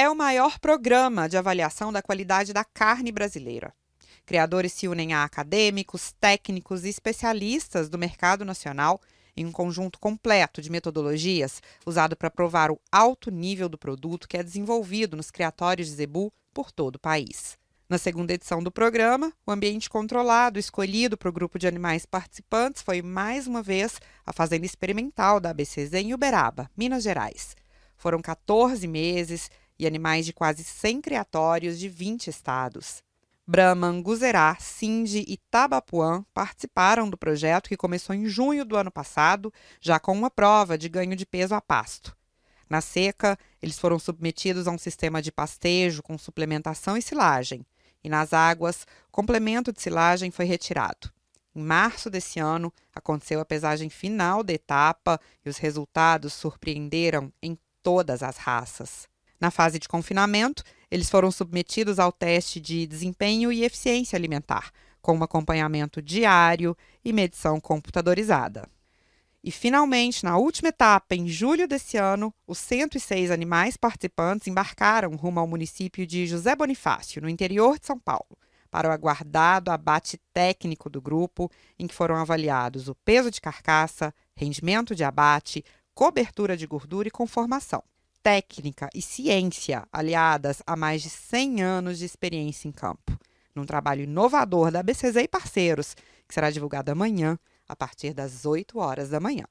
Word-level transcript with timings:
é 0.00 0.08
o 0.08 0.16
maior 0.16 0.58
programa 0.58 1.28
de 1.28 1.36
avaliação 1.36 1.92
da 1.92 2.00
qualidade 2.00 2.54
da 2.54 2.64
carne 2.64 3.12
brasileira. 3.12 3.70
Criadores 4.24 4.72
se 4.72 4.88
unem 4.88 5.12
a 5.12 5.24
acadêmicos, 5.24 6.14
técnicos 6.18 6.86
e 6.86 6.88
especialistas 6.88 7.90
do 7.90 7.98
mercado 7.98 8.42
nacional 8.42 8.98
em 9.36 9.44
um 9.44 9.52
conjunto 9.52 9.98
completo 10.00 10.62
de 10.62 10.70
metodologias 10.70 11.62
usado 11.84 12.16
para 12.16 12.30
provar 12.30 12.70
o 12.70 12.80
alto 12.90 13.30
nível 13.30 13.68
do 13.68 13.76
produto 13.76 14.26
que 14.26 14.38
é 14.38 14.42
desenvolvido 14.42 15.18
nos 15.18 15.30
criatórios 15.30 15.88
de 15.88 15.96
zebu 15.96 16.32
por 16.54 16.72
todo 16.72 16.96
o 16.96 17.00
país. 17.00 17.58
Na 17.86 17.98
segunda 17.98 18.32
edição 18.32 18.62
do 18.62 18.72
programa, 18.72 19.30
o 19.46 19.52
ambiente 19.52 19.90
controlado 19.90 20.58
escolhido 20.58 21.18
para 21.18 21.28
o 21.28 21.32
grupo 21.32 21.58
de 21.58 21.68
animais 21.68 22.06
participantes 22.06 22.80
foi 22.80 23.02
mais 23.02 23.46
uma 23.46 23.62
vez 23.62 24.00
a 24.24 24.32
fazenda 24.32 24.64
experimental 24.64 25.38
da 25.38 25.50
ABCZ 25.50 25.92
em 25.92 26.14
Uberaba, 26.14 26.70
Minas 26.74 27.02
Gerais. 27.02 27.54
Foram 28.00 28.22
14 28.22 28.88
meses 28.88 29.50
e 29.80 29.86
animais 29.86 30.24
de 30.24 30.32
quase 30.32 30.62
100 30.62 31.00
criatórios 31.00 31.78
de 31.78 31.88
20 31.88 32.28
estados. 32.28 33.02
Brahman, 33.46 34.00
Guzerá, 34.00 34.56
Sindi 34.60 35.24
e 35.26 35.36
Tabapuã 35.50 36.24
participaram 36.32 37.10
do 37.10 37.16
projeto 37.16 37.68
que 37.68 37.76
começou 37.76 38.14
em 38.14 38.26
junho 38.26 38.64
do 38.64 38.76
ano 38.76 38.92
passado, 38.92 39.52
já 39.80 39.98
com 39.98 40.12
uma 40.12 40.30
prova 40.30 40.78
de 40.78 40.88
ganho 40.88 41.16
de 41.16 41.26
peso 41.26 41.54
a 41.54 41.60
pasto. 41.60 42.16
Na 42.68 42.80
seca, 42.80 43.36
eles 43.60 43.78
foram 43.78 43.98
submetidos 43.98 44.68
a 44.68 44.70
um 44.70 44.78
sistema 44.78 45.20
de 45.20 45.32
pastejo 45.32 46.02
com 46.02 46.16
suplementação 46.16 46.96
e 46.96 47.02
silagem 47.02 47.66
e 48.02 48.08
nas 48.08 48.32
águas, 48.32 48.86
complemento 49.10 49.72
de 49.72 49.80
silagem 49.80 50.30
foi 50.30 50.44
retirado. 50.44 51.12
Em 51.54 51.62
março 51.62 52.08
desse 52.08 52.38
ano, 52.38 52.72
aconteceu 52.94 53.40
a 53.40 53.44
pesagem 53.44 53.90
final 53.90 54.42
da 54.42 54.52
etapa 54.52 55.20
e 55.44 55.50
os 55.50 55.58
resultados 55.58 56.32
surpreenderam 56.32 57.32
em 57.42 57.58
todas 57.82 58.22
as 58.22 58.36
raças. 58.36 59.09
Na 59.40 59.50
fase 59.50 59.78
de 59.78 59.88
confinamento, 59.88 60.62
eles 60.90 61.08
foram 61.08 61.30
submetidos 61.30 61.98
ao 61.98 62.12
teste 62.12 62.60
de 62.60 62.86
desempenho 62.86 63.50
e 63.50 63.64
eficiência 63.64 64.16
alimentar, 64.16 64.70
com 65.00 65.16
um 65.16 65.22
acompanhamento 65.22 66.02
diário 66.02 66.76
e 67.02 67.10
medição 67.10 67.58
computadorizada. 67.58 68.68
E, 69.42 69.50
finalmente, 69.50 70.22
na 70.22 70.36
última 70.36 70.68
etapa, 70.68 71.14
em 71.14 71.26
julho 71.26 71.66
desse 71.66 71.96
ano, 71.96 72.34
os 72.46 72.58
106 72.58 73.30
animais 73.30 73.76
participantes 73.78 74.46
embarcaram 74.46 75.16
rumo 75.16 75.40
ao 75.40 75.46
município 75.46 76.06
de 76.06 76.26
José 76.26 76.54
Bonifácio, 76.54 77.22
no 77.22 77.28
interior 77.28 77.78
de 77.78 77.86
São 77.86 77.98
Paulo, 77.98 78.36
para 78.70 78.90
o 78.90 78.92
aguardado 78.92 79.70
abate 79.70 80.20
técnico 80.34 80.90
do 80.90 81.00
grupo, 81.00 81.50
em 81.78 81.86
que 81.86 81.94
foram 81.94 82.16
avaliados 82.16 82.88
o 82.88 82.94
peso 82.94 83.30
de 83.30 83.40
carcaça, 83.40 84.12
rendimento 84.36 84.94
de 84.94 85.04
abate, 85.04 85.64
cobertura 85.94 86.54
de 86.54 86.66
gordura 86.66 87.08
e 87.08 87.10
conformação. 87.10 87.82
Técnica 88.22 88.90
e 88.94 89.00
ciência 89.00 89.88
aliadas 89.90 90.62
a 90.66 90.76
mais 90.76 91.00
de 91.00 91.08
100 91.08 91.62
anos 91.62 91.98
de 91.98 92.04
experiência 92.04 92.68
em 92.68 92.72
campo, 92.72 93.18
num 93.54 93.64
trabalho 93.64 94.02
inovador 94.02 94.70
da 94.70 94.82
BCZ 94.82 95.16
e 95.16 95.28
parceiros, 95.28 95.94
que 96.28 96.34
será 96.34 96.50
divulgado 96.50 96.90
amanhã 96.90 97.38
a 97.66 97.74
partir 97.74 98.12
das 98.12 98.44
8 98.44 98.78
horas 98.78 99.08
da 99.08 99.20
manhã. 99.20 99.46